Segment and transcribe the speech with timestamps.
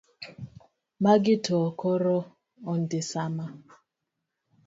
[1.03, 2.17] Magi to koro
[2.71, 3.45] ondisama.